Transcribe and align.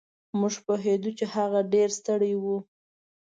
مونږ 0.39 0.55
پوهېدو 0.65 1.09
چې 1.17 1.25
هغه 1.35 1.59
ډېر 1.73 1.89
ستړی 1.99 2.33
و. 2.41 2.45